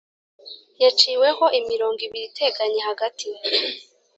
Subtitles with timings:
[0.83, 3.27] yaciweho imirongo ibiri iteganye Hagati